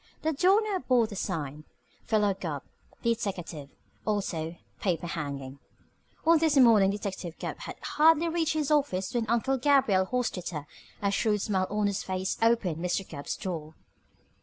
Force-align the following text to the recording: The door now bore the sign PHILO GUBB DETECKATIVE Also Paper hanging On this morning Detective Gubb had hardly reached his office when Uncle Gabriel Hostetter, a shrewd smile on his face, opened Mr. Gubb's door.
The 0.23 0.33
door 0.33 0.59
now 0.63 0.79
bore 0.79 1.05
the 1.05 1.15
sign 1.15 1.63
PHILO 2.07 2.33
GUBB 2.33 2.63
DETECKATIVE 3.03 3.69
Also 4.03 4.55
Paper 4.79 5.05
hanging 5.05 5.59
On 6.25 6.39
this 6.39 6.57
morning 6.57 6.89
Detective 6.89 7.37
Gubb 7.37 7.59
had 7.59 7.75
hardly 7.83 8.27
reached 8.27 8.53
his 8.53 8.71
office 8.71 9.13
when 9.13 9.27
Uncle 9.27 9.59
Gabriel 9.59 10.07
Hostetter, 10.07 10.65
a 11.03 11.11
shrewd 11.11 11.43
smile 11.43 11.67
on 11.69 11.85
his 11.85 12.01
face, 12.01 12.35
opened 12.41 12.77
Mr. 12.77 13.07
Gubb's 13.07 13.37
door. 13.37 13.75